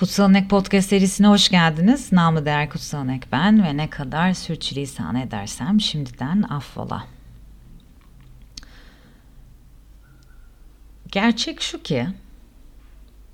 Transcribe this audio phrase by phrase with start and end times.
[0.00, 2.12] Kutsal Nek Podcast serisine hoş geldiniz.
[2.12, 7.06] Namı değer Kutsal Nek ben ve ne kadar sürçülisan edersem şimdiden affola.
[11.12, 12.06] Gerçek şu ki,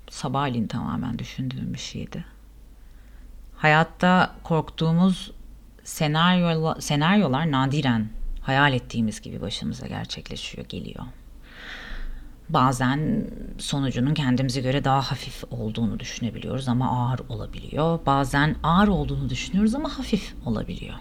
[0.09, 2.25] sabahleyin tamamen düşündüğüm bir şeydi.
[3.57, 5.31] Hayatta korktuğumuz
[5.83, 8.09] senaryolar, senaryolar nadiren
[8.41, 11.05] hayal ettiğimiz gibi başımıza gerçekleşiyor, geliyor.
[12.49, 17.99] Bazen sonucunun kendimize göre daha hafif olduğunu düşünebiliyoruz ama ağır olabiliyor.
[18.05, 20.95] Bazen ağır olduğunu düşünüyoruz ama hafif olabiliyor.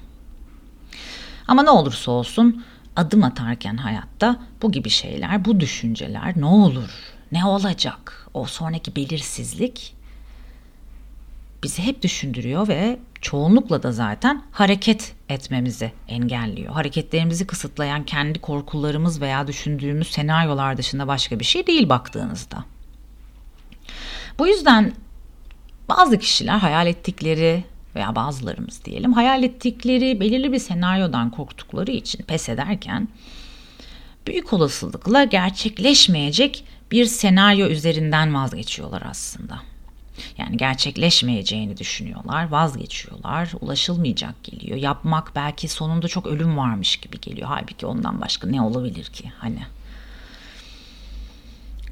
[1.49, 2.65] Ama ne olursa olsun
[2.97, 6.91] adım atarken hayatta bu gibi şeyler, bu düşünceler ne olur,
[7.33, 9.96] ne olacak, o sonraki belirsizlik
[11.63, 16.73] bizi hep düşündürüyor ve çoğunlukla da zaten hareket etmemizi engelliyor.
[16.73, 22.65] Hareketlerimizi kısıtlayan kendi korkularımız veya düşündüğümüz senaryolar dışında başka bir şey değil baktığınızda.
[24.39, 24.93] Bu yüzden
[25.89, 32.49] bazı kişiler hayal ettikleri veya bazılarımız diyelim hayal ettikleri belirli bir senaryodan korktukları için pes
[32.49, 33.09] ederken
[34.27, 39.61] büyük olasılıkla gerçekleşmeyecek bir senaryo üzerinden vazgeçiyorlar aslında.
[40.39, 44.77] Yani gerçekleşmeyeceğini düşünüyorlar, vazgeçiyorlar, ulaşılmayacak geliyor.
[44.77, 47.49] Yapmak belki sonunda çok ölüm varmış gibi geliyor.
[47.49, 49.63] Halbuki ondan başka ne olabilir ki hani?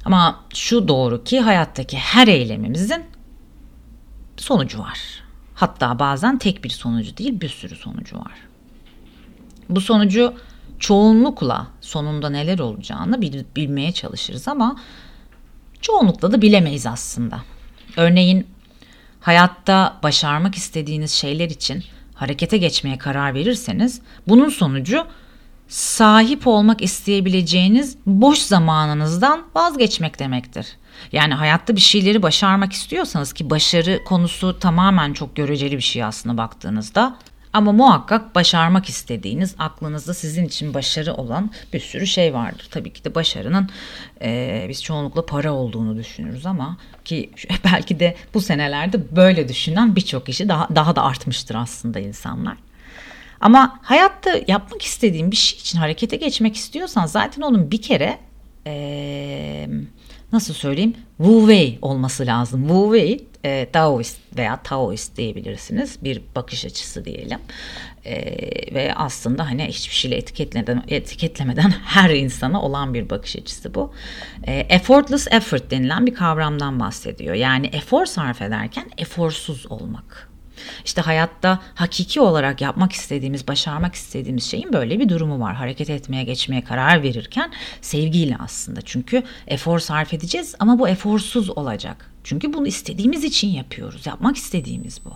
[0.05, 3.05] Ama şu doğru ki hayattaki her eylemimizin
[4.37, 4.99] sonucu var.
[5.55, 8.33] Hatta bazen tek bir sonucu değil bir sürü sonucu var.
[9.69, 10.33] Bu sonucu
[10.79, 13.21] çoğunlukla sonunda neler olacağını
[13.55, 14.75] bilmeye çalışırız ama
[15.81, 17.39] çoğunlukla da bilemeyiz aslında.
[17.97, 18.47] Örneğin
[19.21, 21.83] hayatta başarmak istediğiniz şeyler için
[22.15, 25.07] harekete geçmeye karar verirseniz bunun sonucu
[25.67, 30.67] sahip olmak isteyebileceğiniz boş zamanınızdan vazgeçmek demektir.
[31.11, 36.37] Yani hayatta bir şeyleri başarmak istiyorsanız ki başarı konusu tamamen çok göreceli bir şey aslında
[36.37, 37.17] baktığınızda
[37.55, 42.67] ama muhakkak başarmak istediğiniz, aklınızda sizin için başarı olan bir sürü şey vardır.
[42.71, 43.69] Tabii ki de başarının
[44.21, 47.29] e, biz çoğunlukla para olduğunu düşünürüz ama ki
[47.73, 52.57] belki de bu senelerde böyle düşünen birçok kişi daha, daha da artmıştır aslında insanlar.
[53.41, 58.17] Ama hayatta yapmak istediğin bir şey için harekete geçmek istiyorsan zaten onun bir kere
[58.67, 59.67] e,
[60.31, 62.61] nasıl söyleyeyim Wu Wei olması lazım.
[62.61, 67.39] Wu Wei e, Taoist veya Taoist diyebilirsiniz bir bakış açısı diyelim
[68.05, 68.15] e,
[68.73, 73.93] ve aslında hani hiçbir şeyle etiketlemeden, etiketlemeden her insana olan bir bakış açısı bu.
[74.43, 77.35] E, effortless effort denilen bir kavramdan bahsediyor.
[77.35, 80.29] Yani efor sarf ederken eforsuz olmak.
[80.85, 85.55] İşte hayatta hakiki olarak yapmak istediğimiz, başarmak istediğimiz şeyin böyle bir durumu var.
[85.55, 87.51] Hareket etmeye, geçmeye karar verirken
[87.81, 88.81] sevgiyle aslında.
[88.81, 92.14] Çünkü efor sarf edeceğiz ama bu eforsuz olacak.
[92.25, 94.05] Çünkü bunu istediğimiz için yapıyoruz.
[94.05, 95.13] Yapmak istediğimiz bu.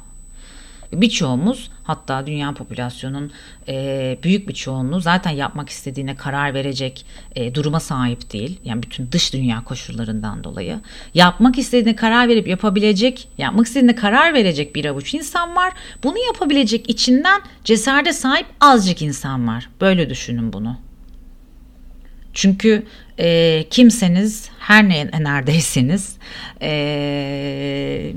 [0.94, 3.32] Birçoğumuz hatta dünya popülasyonun
[3.68, 7.06] e, büyük bir çoğunluğu zaten yapmak istediğine karar verecek
[7.36, 8.60] e, duruma sahip değil.
[8.64, 10.80] Yani bütün dış dünya koşullarından dolayı.
[11.14, 15.74] Yapmak istediğine karar verip yapabilecek, yapmak istediğine karar verecek bir avuç insan var.
[16.04, 19.70] Bunu yapabilecek içinden cesarete sahip azıcık insan var.
[19.82, 20.89] Böyle düşünün bunu.
[22.40, 22.86] Çünkü
[23.20, 26.16] e, kimseniz her ne neredeyseniz
[26.62, 28.14] e,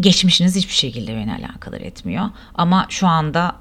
[0.00, 2.24] geçmişiniz hiçbir şekilde beni alakadar etmiyor.
[2.54, 3.56] Ama şu anda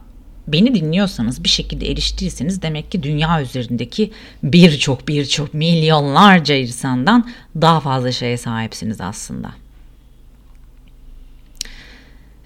[0.48, 4.12] beni dinliyorsanız bir şekilde eriştiyseniz demek ki dünya üzerindeki
[4.44, 7.30] birçok birçok milyonlarca insandan
[7.62, 9.63] daha fazla şeye sahipsiniz aslında.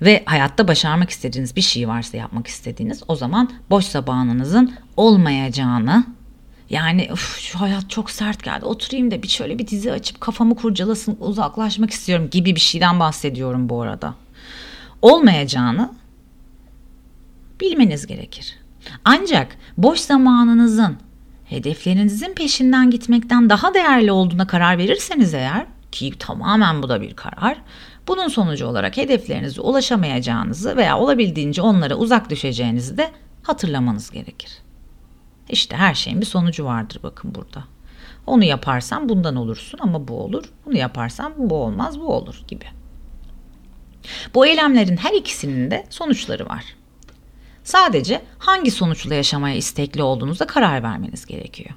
[0.02, 6.03] Ve hayatta başarmak istediğiniz bir şey varsa yapmak istediğiniz o zaman boş zamanınızın olmayacağını
[6.69, 8.66] yani uf, şu hayat çok sert geldi.
[8.66, 13.69] Oturayım da bir şöyle bir dizi açıp kafamı kurcalasın, uzaklaşmak istiyorum gibi bir şeyden bahsediyorum
[13.69, 14.13] bu arada.
[15.02, 15.91] Olmayacağını
[17.62, 18.58] bilmeniz gerekir.
[19.06, 20.97] Ancak boş zamanınızın
[21.46, 27.61] hedeflerinizin peşinden gitmekten daha değerli olduğuna karar verirseniz eğer ki tamamen bu da bir karar.
[28.07, 33.11] Bunun sonucu olarak hedeflerinize ulaşamayacağınızı veya olabildiğince onlara uzak düşeceğinizi de
[33.43, 34.51] hatırlamanız gerekir.
[35.49, 37.63] İşte her şeyin bir sonucu vardır bakın burada.
[38.25, 40.43] Onu yaparsan bundan olursun ama bu olur.
[40.66, 42.66] Bunu yaparsan bu olmaz bu olur gibi.
[44.33, 46.66] Bu eylemlerin her ikisinin de sonuçları var.
[47.63, 51.69] Sadece hangi sonuçla yaşamaya istekli olduğunuza karar vermeniz gerekiyor.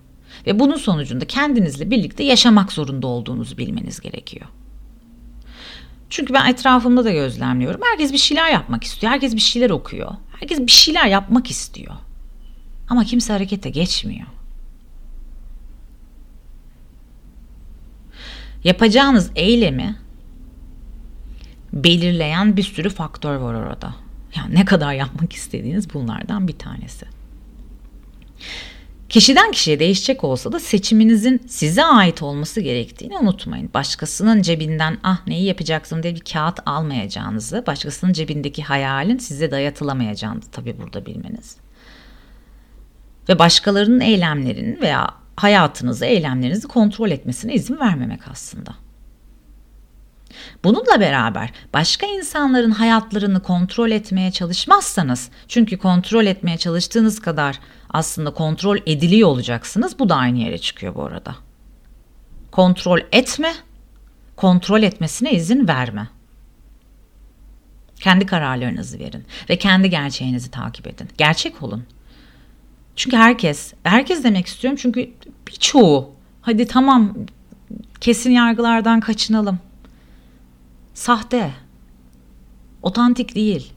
[0.46, 4.46] Ve bunun sonucunda kendinizle birlikte yaşamak zorunda olduğunuzu bilmeniz gerekiyor.
[6.10, 7.80] Çünkü ben etrafımda da gözlemliyorum.
[7.90, 9.12] Herkes bir şeyler yapmak istiyor.
[9.12, 10.12] Herkes bir şeyler okuyor.
[10.40, 11.94] Herkes bir şeyler yapmak istiyor.
[12.88, 14.26] Ama kimse harekete geçmiyor.
[18.64, 19.96] Yapacağınız eylemi
[21.72, 23.94] belirleyen bir sürü faktör var orada.
[24.36, 27.06] Yani ne kadar yapmak istediğiniz bunlardan bir tanesi.
[29.10, 33.70] Kişiden kişiye değişecek olsa da seçiminizin size ait olması gerektiğini unutmayın.
[33.74, 40.78] Başkasının cebinden ah neyi yapacaksın diye bir kağıt almayacağınızı, başkasının cebindeki hayalin size dayatılamayacağını tabii
[40.78, 41.56] burada bilmeniz.
[43.28, 48.74] Ve başkalarının eylemlerinin veya hayatınızı, eylemlerinizi kontrol etmesine izin vermemek aslında.
[50.64, 57.60] Bununla beraber başka insanların hayatlarını kontrol etmeye çalışmazsanız çünkü kontrol etmeye çalıştığınız kadar
[57.90, 59.98] aslında kontrol ediliyor olacaksınız.
[59.98, 61.36] Bu da aynı yere çıkıyor bu arada.
[62.50, 63.54] Kontrol etme,
[64.36, 66.08] kontrol etmesine izin verme.
[68.00, 71.08] Kendi kararlarınızı verin ve kendi gerçeğinizi takip edin.
[71.18, 71.84] Gerçek olun.
[72.96, 75.10] Çünkü herkes, herkes demek istiyorum çünkü
[75.48, 76.10] birçoğu
[76.42, 77.14] hadi tamam
[78.00, 79.58] kesin yargılardan kaçınalım
[80.94, 81.50] Sahte.
[82.82, 83.72] Otantik değil.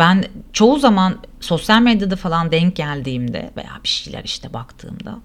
[0.00, 5.18] Ben çoğu zaman sosyal medyada falan denk geldiğimde veya bir şeyler işte baktığımda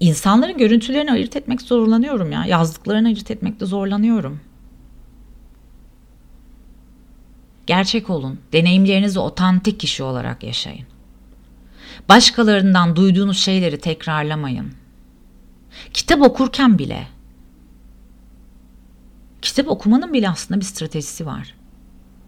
[0.00, 2.44] insanların görüntülerini ayırt etmek zorlanıyorum ya.
[2.44, 4.40] Yazdıklarını ayırt etmekte zorlanıyorum.
[7.66, 8.40] Gerçek olun.
[8.52, 10.86] Deneyimlerinizi otantik kişi olarak yaşayın.
[12.08, 14.72] Başkalarından duyduğunuz şeyleri tekrarlamayın.
[15.92, 17.06] Kitap okurken bile
[19.42, 21.55] Kitap okumanın bile aslında bir stratejisi var.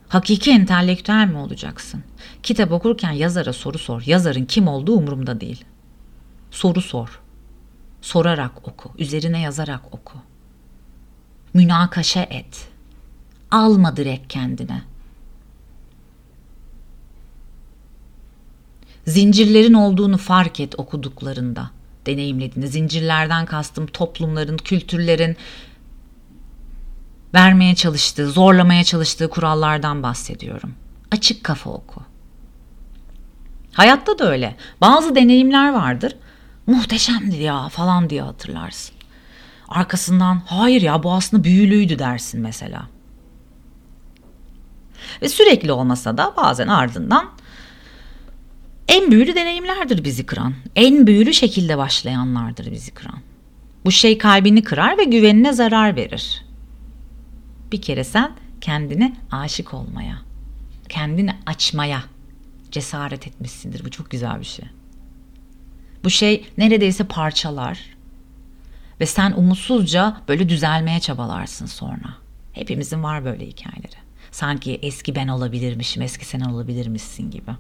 [0.09, 2.03] Hakiki entelektüel mi olacaksın?
[2.43, 4.03] Kitap okurken yazara soru sor.
[4.07, 5.65] Yazarın kim olduğu umurumda değil.
[6.51, 7.21] Soru sor.
[8.01, 8.91] Sorarak oku.
[8.99, 10.19] Üzerine yazarak oku.
[11.55, 12.69] Münakaşa et.
[13.51, 14.83] Alma direkt kendine.
[19.07, 21.71] Zincirlerin olduğunu fark et okuduklarında
[22.07, 22.67] deneyimlediğinde.
[22.67, 25.37] Zincirlerden kastım toplumların, kültürlerin,
[27.35, 30.75] vermeye çalıştığı, zorlamaya çalıştığı kurallardan bahsediyorum.
[31.13, 32.03] Açık kafa oku.
[33.73, 34.57] Hayatta da öyle.
[34.81, 36.17] Bazı deneyimler vardır.
[36.67, 38.95] Muhteşemdi ya falan diye hatırlarsın.
[39.69, 42.89] Arkasından hayır ya bu aslında büyülüydü dersin mesela.
[45.23, 47.31] Ve sürekli olmasa da bazen ardından
[48.89, 50.55] en büyülü deneyimlerdir bizi kıran.
[50.77, 53.19] En büyülü şekilde başlayanlardır bizi kıran.
[53.85, 56.48] Bu şey kalbini kırar ve güvenine zarar verir.
[57.73, 60.19] Bir kere sen kendine aşık olmaya,
[60.89, 62.05] kendini açmaya
[62.71, 63.85] cesaret etmişsindir.
[63.85, 64.65] Bu çok güzel bir şey.
[66.05, 67.97] Bu şey neredeyse parçalar
[69.01, 72.15] ve sen umutsuzca böyle düzelmeye çabalarsın sonra.
[72.53, 73.97] Hepimizin var böyle hikayeleri.
[74.31, 77.51] Sanki eski ben olabilirmişim, eski sen olabilirmişsin gibi.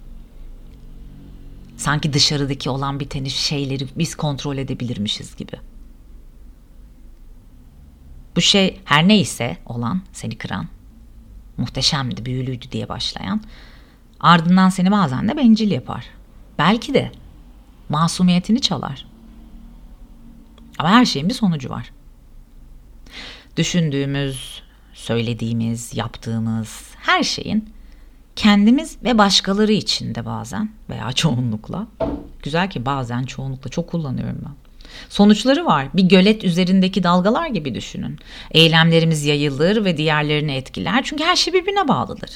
[1.76, 5.56] Sanki dışarıdaki olan biteni şeyleri biz kontrol edebilirmişiz gibi.
[8.38, 10.66] Bu şey her neyse olan seni kıran,
[11.56, 13.40] muhteşemdi, büyülüydü diye başlayan
[14.20, 16.06] ardından seni bazen de bencil yapar.
[16.58, 17.12] Belki de
[17.88, 19.06] masumiyetini çalar.
[20.78, 21.90] Ama her şeyin bir sonucu var.
[23.56, 24.62] Düşündüğümüz,
[24.94, 27.70] söylediğimiz, yaptığımız her şeyin
[28.36, 31.86] kendimiz ve başkaları için de bazen veya çoğunlukla
[32.42, 34.67] güzel ki bazen çoğunlukla çok kullanıyorum ben
[35.08, 35.88] Sonuçları var.
[35.94, 38.18] Bir gölet üzerindeki dalgalar gibi düşünün.
[38.50, 41.02] Eylemlerimiz yayılır ve diğerlerini etkiler.
[41.04, 42.30] Çünkü her şey birbirine bağlıdır.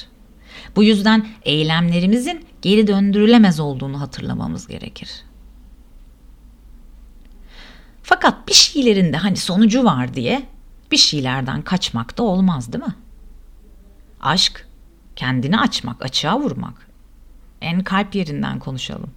[0.75, 5.09] Bu yüzden eylemlerimizin geri döndürülemez olduğunu hatırlamamız gerekir.
[8.03, 10.43] Fakat bir şeylerin de hani sonucu var diye
[10.91, 12.95] bir şeylerden kaçmak da olmaz değil mi?
[14.21, 14.67] Aşk,
[15.15, 16.87] kendini açmak, açığa vurmak.
[17.61, 19.11] En kalp yerinden konuşalım.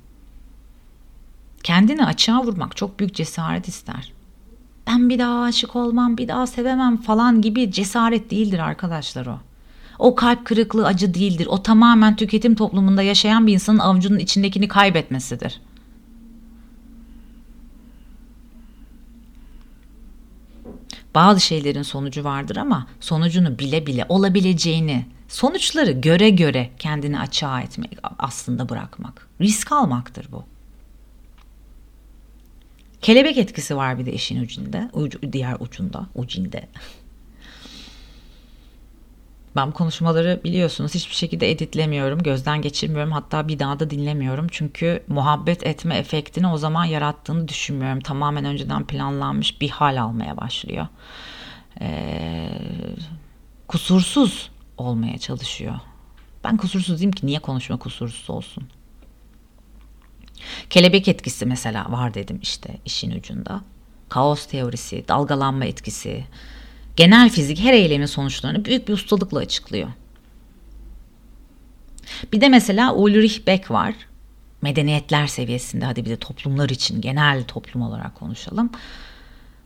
[1.66, 4.12] Kendini açığa vurmak çok büyük cesaret ister.
[4.86, 9.38] Ben bir daha aşık olmam, bir daha sevemem falan gibi cesaret değildir arkadaşlar o.
[9.98, 11.46] O kalp kırıklığı acı değildir.
[11.46, 15.60] O tamamen tüketim toplumunda yaşayan bir insanın avucunun içindekini kaybetmesidir.
[21.14, 27.98] Bazı şeylerin sonucu vardır ama sonucunu bile bile olabileceğini, sonuçları göre göre kendini açığa etmek
[28.18, 29.28] aslında bırakmak.
[29.40, 30.55] Risk almaktır bu.
[33.06, 34.90] Kelebek etkisi var bir de işin ucunda.
[34.92, 36.06] Ucu, diğer ucunda.
[36.14, 36.68] Ucinde.
[39.56, 44.46] Ben konuşmaları biliyorsunuz hiçbir şekilde editlemiyorum, gözden geçirmiyorum hatta bir daha da dinlemiyorum.
[44.50, 48.00] Çünkü muhabbet etme efektini o zaman yarattığını düşünmüyorum.
[48.00, 50.86] Tamamen önceden planlanmış bir hal almaya başlıyor.
[51.80, 52.48] Ee,
[53.68, 55.74] kusursuz olmaya çalışıyor.
[56.44, 58.68] Ben kusursuz diyeyim ki niye konuşma kusursuz olsun?
[60.70, 63.60] Kelebek etkisi mesela var dedim işte işin ucunda.
[64.08, 66.24] Kaos teorisi, dalgalanma etkisi,
[66.96, 69.88] genel fizik her eylemin sonuçlarını büyük bir ustalıkla açıklıyor.
[72.32, 73.94] Bir de mesela Ulrich Beck var.
[74.62, 78.70] Medeniyetler seviyesinde hadi bir de toplumlar için genel toplum olarak konuşalım.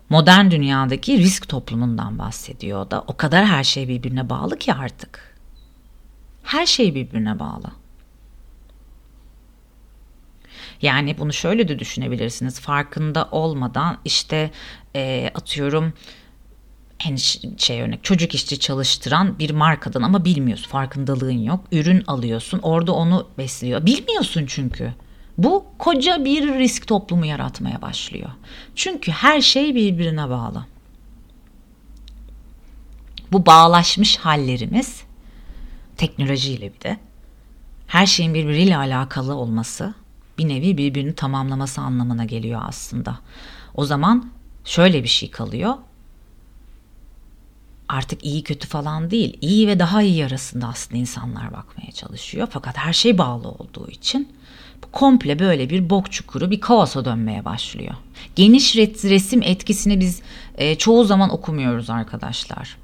[0.08, 5.36] Modern dünyadaki risk toplumundan bahsediyor da o kadar her şey birbirine bağlı ki artık.
[6.42, 7.70] Her şey birbirine bağlı.
[10.82, 12.60] Yani bunu şöyle de düşünebilirsiniz.
[12.60, 14.50] Farkında olmadan işte
[14.96, 15.92] e, atıyorum
[17.08, 17.16] en
[17.56, 21.64] şey örnek çocuk işçi çalıştıran bir markadan ama bilmiyorsun farkındalığın yok.
[21.72, 23.86] Ürün alıyorsun orada onu besliyor.
[23.86, 24.94] Bilmiyorsun çünkü.
[25.38, 28.30] Bu koca bir risk toplumu yaratmaya başlıyor.
[28.74, 30.66] Çünkü her şey birbirine bağlı.
[33.32, 35.02] Bu bağlaşmış hallerimiz
[35.96, 36.96] teknolojiyle bir de
[37.86, 39.94] her şeyin birbiriyle alakalı olması
[40.40, 43.18] bir nevi birbirini tamamlaması anlamına geliyor aslında.
[43.74, 44.30] O zaman
[44.64, 45.74] şöyle bir şey kalıyor.
[47.88, 52.48] Artık iyi kötü falan değil, iyi ve daha iyi arasında aslında insanlar bakmaya çalışıyor.
[52.50, 54.28] Fakat her şey bağlı olduğu için
[54.92, 57.94] komple böyle bir bok çukuru, bir kaosa dönmeye başlıyor.
[58.36, 60.22] Geniş resim etkisini biz
[60.58, 62.76] e, çoğu zaman okumuyoruz arkadaşlar.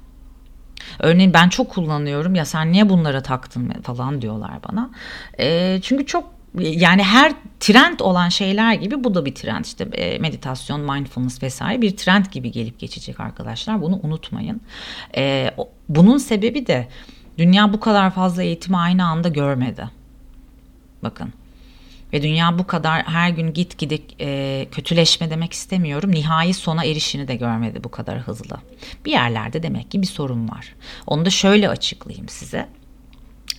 [0.99, 4.89] Örneğin ben çok kullanıyorum ya sen niye bunlara taktın falan diyorlar bana.
[5.39, 10.19] E, çünkü çok yani her trend olan şeyler gibi bu da bir trend işte e,
[10.19, 14.61] meditasyon, mindfulness vesaire bir trend gibi gelip geçecek arkadaşlar bunu unutmayın.
[15.17, 15.51] E,
[15.89, 16.87] bunun sebebi de
[17.37, 19.89] dünya bu kadar fazla eğitimi aynı anda görmedi.
[21.03, 21.33] Bakın
[22.13, 26.11] ve dünya bu kadar her gün git gide e, kötüleşme demek istemiyorum.
[26.11, 28.57] Nihai sona erişini de görmedi bu kadar hızlı.
[29.05, 30.75] Bir yerlerde demek ki bir sorun var.
[31.07, 32.67] Onu da şöyle açıklayayım size.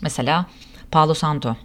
[0.03, 0.47] Mesela
[0.91, 1.57] Palo Santo,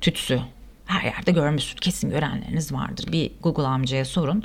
[0.00, 0.40] tütsü
[0.86, 1.76] her yerde görmüşsün.
[1.76, 3.12] Kesin görenleriniz vardır.
[3.12, 4.44] Bir Google amcaya sorun.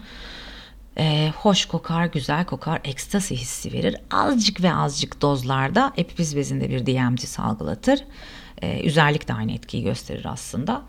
[0.98, 3.96] Ee, hoş kokar, güzel kokar, ekstasi hissi verir.
[4.12, 8.04] Azıcık ve azıcık dozlarda epifiz bezinde bir DMT salgılatır.
[8.62, 10.82] Ee, üzerlik de aynı etkiyi gösterir aslında.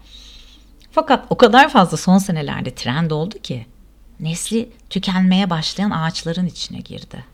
[0.90, 3.66] Fakat o kadar fazla son senelerde trend oldu ki
[4.20, 7.24] nesli tükenmeye başlayan ağaçların içine girdi.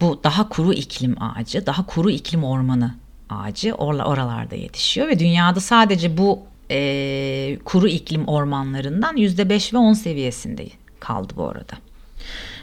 [0.00, 2.94] Bu daha kuru iklim ağacı, daha kuru iklim ormanı
[3.30, 10.68] ağacı oralarda yetişiyor ve dünyada sadece bu e, kuru iklim ormanlarından %5 ve 10 seviyesinde
[11.00, 11.74] kaldı bu arada.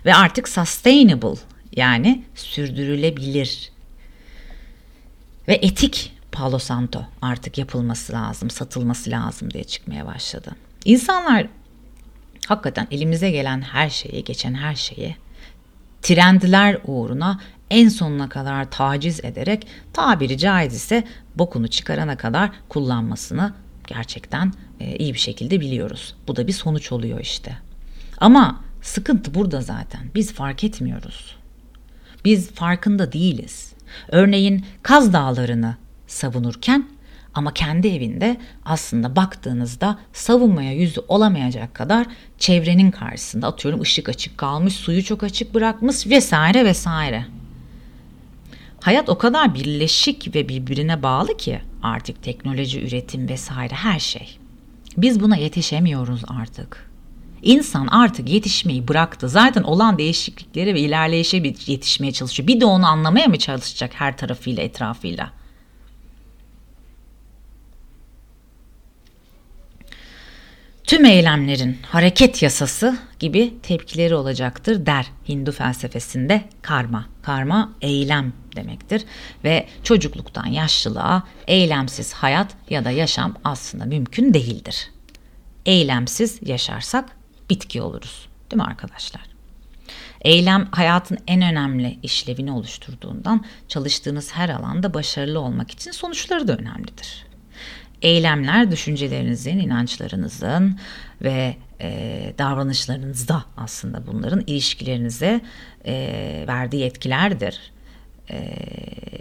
[0.05, 1.39] Ve artık sustainable
[1.75, 3.71] yani sürdürülebilir
[5.47, 10.55] ve etik Palo Santo artık yapılması lazım, satılması lazım diye çıkmaya başladı.
[10.85, 11.47] İnsanlar
[12.47, 15.15] hakikaten elimize gelen her şeyi, geçen her şeyi
[16.01, 17.39] trendler uğruna
[17.71, 21.03] en sonuna kadar taciz ederek tabiri caiz ise
[21.35, 23.53] bokunu çıkarana kadar kullanmasını
[23.87, 26.15] gerçekten e, iyi bir şekilde biliyoruz.
[26.27, 27.57] Bu da bir sonuç oluyor işte.
[28.17, 30.01] Ama sıkıntı burada zaten.
[30.15, 31.35] Biz fark etmiyoruz.
[32.25, 33.73] Biz farkında değiliz.
[34.07, 35.75] Örneğin Kaz Dağları'nı
[36.07, 36.89] savunurken
[37.33, 42.07] ama kendi evinde aslında baktığınızda savunmaya yüzü olamayacak kadar
[42.37, 47.25] çevrenin karşısında atıyorum ışık açık kalmış, suyu çok açık bırakmış vesaire vesaire.
[48.87, 54.37] Hayat o kadar birleşik ve birbirine bağlı ki artık teknoloji, üretim vesaire her şey.
[54.97, 56.91] Biz buna yetişemiyoruz artık.
[57.41, 59.29] İnsan artık yetişmeyi bıraktı.
[59.29, 62.47] Zaten olan değişikliklere ve ilerleyişe yetişmeye çalışıyor.
[62.47, 65.31] Bir de onu anlamaya mı çalışacak her tarafıyla, etrafıyla?
[70.87, 77.05] Tüm eylemlerin hareket yasası gibi tepkileri olacaktır der Hindu felsefesinde karma.
[77.21, 79.05] Karma eylem demektir
[79.43, 84.91] ve çocukluktan yaşlılığa eylemsiz hayat ya da yaşam aslında mümkün değildir.
[85.65, 87.09] Eylemsiz yaşarsak
[87.49, 88.27] bitki oluruz.
[88.51, 89.21] Değil mi arkadaşlar?
[90.21, 97.26] Eylem hayatın en önemli işlevini oluşturduğundan çalıştığınız her alanda başarılı olmak için sonuçları da önemlidir.
[98.01, 100.79] Eylemler düşüncelerinizin, inançlarınızın
[101.21, 105.41] ve e, davranışlarınızda aslında bunların ilişkilerinize
[105.85, 107.71] e, verdiği etkilerdir.
[108.29, 108.55] E,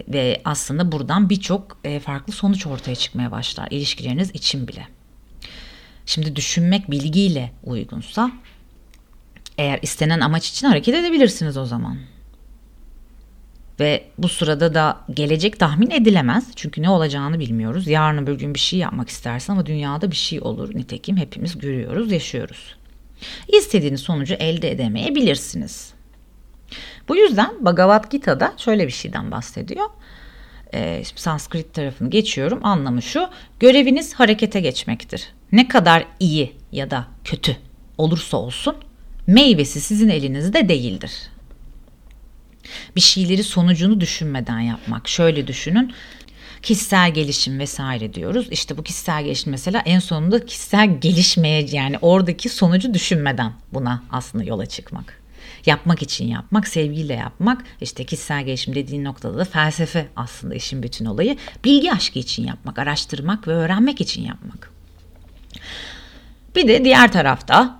[0.07, 4.87] ve aslında buradan birçok e, farklı sonuç ortaya çıkmaya başlar ilişkileriniz için bile.
[6.05, 8.31] Şimdi düşünmek bilgiyle uygunsa
[9.57, 11.97] eğer istenen amaç için hareket edebilirsiniz o zaman.
[13.79, 16.47] Ve bu sırada da gelecek tahmin edilemez.
[16.55, 17.87] Çünkü ne olacağını bilmiyoruz.
[17.87, 20.75] Yarın bir gün bir şey yapmak istersin ama dünyada bir şey olur.
[20.75, 22.75] Nitekim hepimiz görüyoruz, yaşıyoruz.
[23.47, 25.93] İstediğiniz sonucu elde edemeyebilirsiniz.
[27.07, 29.85] Bu yüzden Bhagavad Gita'da şöyle bir şeyden bahsediyor.
[30.73, 32.59] Ee, Sanskrit tarafını geçiyorum.
[32.63, 33.29] Anlamı şu.
[33.59, 35.33] Göreviniz harekete geçmektir.
[35.51, 37.57] Ne kadar iyi ya da kötü
[37.97, 38.75] olursa olsun
[39.27, 41.11] meyvesi sizin elinizde değildir.
[42.95, 45.07] Bir şeyleri sonucunu düşünmeden yapmak.
[45.07, 45.93] Şöyle düşünün
[46.61, 48.47] kişisel gelişim vesaire diyoruz.
[48.51, 54.43] İşte bu kişisel gelişim mesela en sonunda kişisel gelişmeye yani oradaki sonucu düşünmeden buna aslında
[54.43, 55.21] yola çıkmak.
[55.65, 57.63] Yapmak için yapmak, sevgiyle yapmak.
[57.81, 61.37] İşte kişisel gelişim dediğin noktada da felsefe aslında işin bütün olayı.
[61.63, 64.71] Bilgi aşkı için yapmak, araştırmak ve öğrenmek için yapmak.
[66.55, 67.79] Bir de diğer tarafta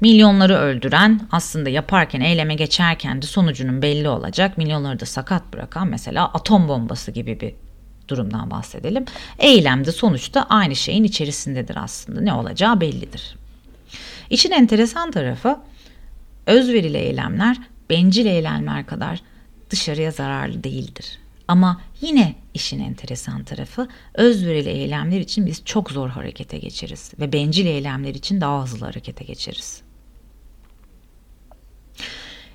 [0.00, 6.24] milyonları öldüren aslında yaparken eyleme geçerken de sonucunun belli olacak milyonları da sakat bırakan mesela
[6.24, 7.54] atom bombası gibi bir
[8.08, 9.04] durumdan bahsedelim.
[9.38, 12.20] Eylem de sonuçta aynı şeyin içerisindedir aslında.
[12.20, 13.36] Ne olacağı bellidir.
[14.30, 15.58] İşin enteresan tarafı
[16.46, 17.56] özverili eylemler
[17.90, 19.22] bencil eylemler kadar
[19.70, 21.18] dışarıya zararlı değildir.
[21.48, 27.66] Ama yine işin enteresan tarafı özverili eylemler için biz çok zor harekete geçeriz ve bencil
[27.66, 29.82] eylemler için daha hızlı harekete geçeriz.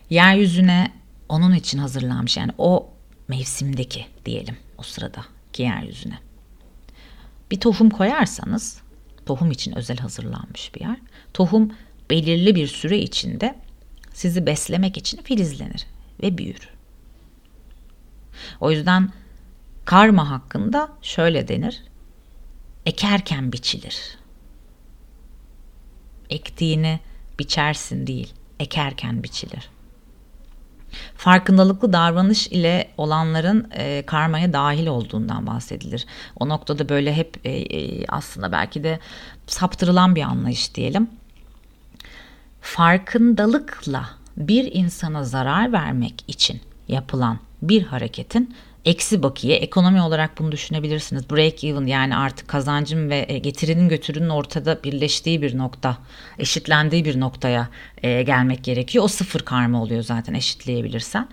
[0.09, 0.91] Yeryüzüne
[1.29, 2.89] onun için hazırlanmış yani o
[3.27, 6.19] mevsimdeki diyelim o sırada ki yeryüzüne.
[7.51, 8.81] Bir tohum koyarsanız
[9.25, 10.97] tohum için özel hazırlanmış bir yer.
[11.33, 11.71] Tohum
[12.09, 13.55] belirli bir süre içinde
[14.13, 15.87] sizi beslemek için filizlenir
[16.23, 16.69] ve büyür.
[18.61, 19.09] O yüzden
[19.85, 21.83] karma hakkında şöyle denir.
[22.85, 24.17] Ekerken biçilir.
[26.29, 26.99] Ektiğini
[27.39, 29.69] biçersin değil, ekerken biçilir
[31.15, 36.05] farkındalıklı davranış ile olanların e, karmaya dahil olduğundan bahsedilir.
[36.39, 38.99] O noktada böyle hep e, e, aslında belki de
[39.47, 41.09] saptırılan bir anlayış diyelim.
[42.61, 48.55] Farkındalıkla bir insana zarar vermek için yapılan bir hareketin
[48.85, 51.29] eksi bakiye ekonomi olarak bunu düşünebilirsiniz.
[51.29, 55.97] Break even yani artık kazancın ve e, getirinin götürünün ortada birleştiği bir nokta,
[56.39, 57.69] eşitlendiği bir noktaya
[58.03, 59.03] e, gelmek gerekiyor.
[59.03, 61.27] O sıfır karma oluyor zaten eşitleyebilirsen.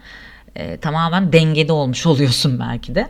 [0.57, 3.09] E, tamamen dengede olmuş oluyorsun belki de.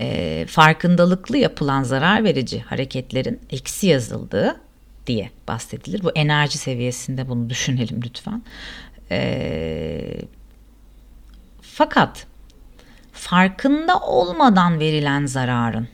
[0.00, 4.60] E, farkındalıklı yapılan zarar verici hareketlerin eksi yazıldığı
[5.06, 6.02] diye bahsedilir.
[6.02, 8.42] Bu enerji seviyesinde bunu düşünelim lütfen.
[9.10, 10.20] E,
[11.62, 12.26] fakat
[13.14, 15.88] farkında olmadan verilen zararın.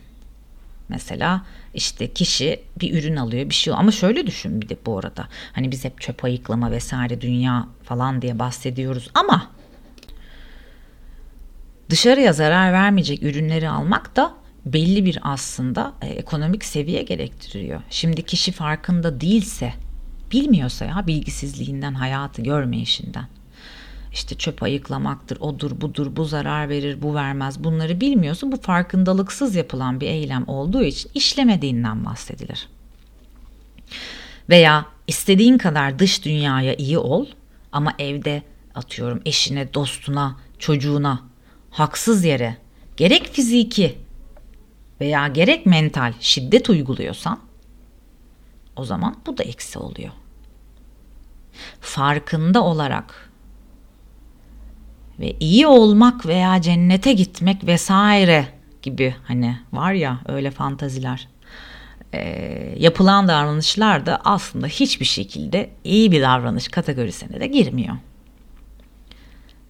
[0.89, 1.41] Mesela
[1.73, 5.27] işte kişi bir ürün alıyor bir şey ama şöyle düşün bir de bu arada.
[5.53, 9.09] Hani biz hep çöp ayıklama vesaire dünya falan diye bahsediyoruz.
[9.13, 9.51] Ama
[11.89, 14.33] dışarıya zarar vermeyecek ürünleri almak da
[14.65, 17.81] belli bir aslında e, ekonomik seviye gerektiriyor.
[17.89, 19.73] Şimdi kişi farkında değilse,
[20.31, 23.27] bilmiyorsa ya bilgisizliğinden, hayatı görmeyişinden
[24.13, 28.51] işte çöp ayıklamaktır, odur, budur, bu zarar verir, bu vermez bunları bilmiyorsun.
[28.51, 32.67] Bu farkındalıksız yapılan bir eylem olduğu için işlemediğinden bahsedilir.
[34.49, 37.25] Veya istediğin kadar dış dünyaya iyi ol
[37.71, 38.43] ama evde
[38.75, 41.19] atıyorum eşine, dostuna, çocuğuna
[41.69, 42.57] haksız yere
[42.97, 43.97] gerek fiziki
[45.01, 47.39] veya gerek mental şiddet uyguluyorsan
[48.75, 50.11] o zaman bu da eksi oluyor.
[51.81, 53.30] Farkında olarak
[55.21, 58.47] ve iyi olmak veya cennete gitmek vesaire
[58.81, 61.27] gibi hani var ya öyle fantaziler
[62.13, 67.95] e, yapılan davranışlar da aslında hiçbir şekilde iyi bir davranış kategorisine de girmiyor.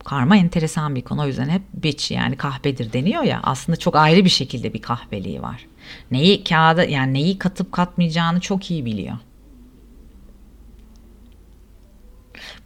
[0.05, 4.25] Karma enteresan bir konu o yüzden hep bitch yani kahpedir deniyor ya aslında çok ayrı
[4.25, 5.65] bir şekilde bir kahveliği var.
[6.11, 9.17] Neyi kağıda yani neyi katıp katmayacağını çok iyi biliyor.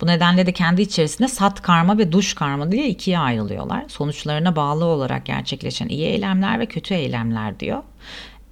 [0.02, 3.86] Bu nedenle de kendi içerisinde sat karma ve duş karma diye ikiye ayrılıyorlar.
[3.88, 7.84] Sonuçlarına bağlı olarak gerçekleşen iyi eylemler ve kötü eylemler diyor.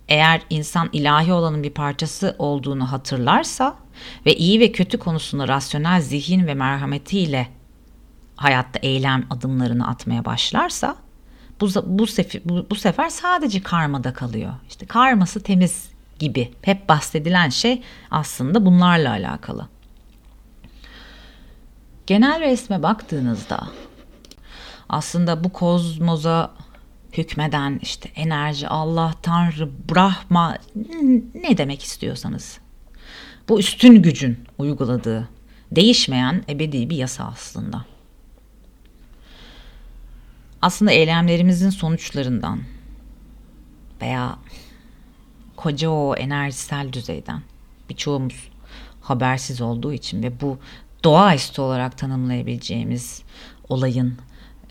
[0.08, 3.76] Eğer insan ilahi olanın bir parçası olduğunu hatırlarsa
[4.26, 7.48] ve iyi ve kötü konusunda rasyonel zihin ve merhametiyle
[8.36, 10.96] hayatta eylem adımlarını atmaya başlarsa
[11.62, 14.54] bu, bu, sefer, bu, bu sefer sadece karmada kalıyor.
[14.70, 19.68] İşte karması temiz gibi hep bahsedilen şey aslında bunlarla alakalı.
[22.08, 23.68] Genel resme baktığınızda
[24.90, 26.52] aslında bu kozmoza
[27.14, 30.58] hükmeden işte enerji, Allah, Tanrı, Brahma
[31.34, 32.60] ne demek istiyorsanız.
[33.50, 35.30] Bu üstün gücün uyguladığı
[35.72, 37.86] değişmeyen ebedi bir yasa aslında.
[40.62, 42.60] Aslında eylemlerimizin sonuçlarından
[44.02, 44.38] veya
[45.56, 47.42] koca o enerjisel düzeyden
[47.90, 48.50] birçoğumuz
[49.02, 50.58] habersiz olduğu için ve bu
[51.04, 53.22] doğaüstü olarak tanımlayabileceğimiz
[53.70, 54.18] olayın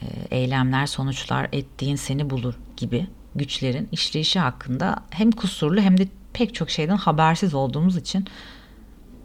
[0.02, 6.54] e, eylemler sonuçlar ettiğin seni bulur gibi güçlerin işleyişi hakkında hem kusurlu hem de pek
[6.54, 8.26] çok şeyden habersiz olduğumuz için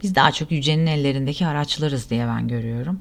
[0.02, 3.00] Biz daha çok yücenin ellerindeki araçlarız diye ben görüyorum.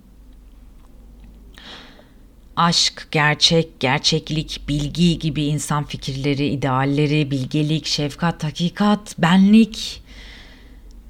[2.55, 10.03] Aşk, gerçek, gerçeklik, bilgi gibi insan fikirleri, idealleri, bilgelik, şefkat, hakikat, benlik,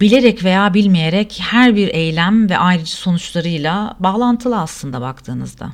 [0.01, 5.73] bilerek veya bilmeyerek her bir eylem ve ayrıcı sonuçlarıyla bağlantılı aslında baktığınızda.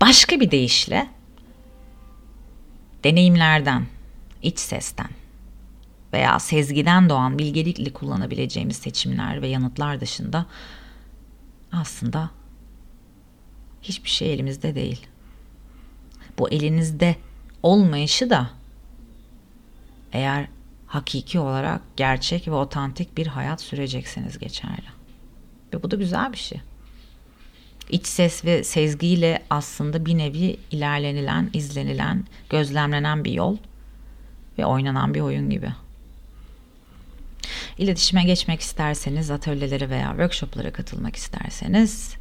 [0.00, 1.08] Başka bir deyişle
[3.04, 3.86] deneyimlerden,
[4.42, 5.08] iç sesten
[6.12, 10.46] veya sezgiden doğan bilgelikle kullanabileceğimiz seçimler ve yanıtlar dışında
[11.72, 12.30] aslında
[13.82, 15.06] hiçbir şey elimizde değil.
[16.38, 17.16] Bu elinizde
[17.62, 18.50] olmayışı da
[20.12, 20.46] eğer
[20.94, 24.86] hakiki olarak gerçek ve otantik bir hayat sürecekseniz geçerli.
[25.74, 26.60] Ve bu da güzel bir şey.
[27.90, 33.56] İç ses ve sezgiyle aslında bir nevi ilerlenilen, izlenilen, gözlemlenen bir yol
[34.58, 35.72] ve oynanan bir oyun gibi.
[37.78, 42.14] İletişime geçmek isterseniz, atölyelere veya workshoplara katılmak isterseniz,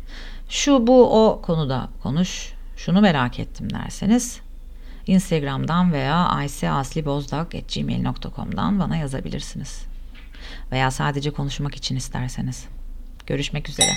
[0.49, 4.41] şu bu o konuda konuş, şunu merak ettim derseniz
[5.07, 9.85] Instagram'dan veya ayseaslibozdağ.gmail.com'dan bana yazabilirsiniz.
[10.71, 12.65] Veya sadece konuşmak için isterseniz.
[13.27, 13.91] Görüşmek üzere.